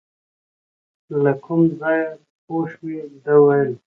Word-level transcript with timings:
له 1.23 1.31
کوم 1.43 1.61
ځایه 1.79 2.07
پوه 2.45 2.63
شوې، 2.71 2.97
ده 3.23 3.33
ویل. 3.45 3.71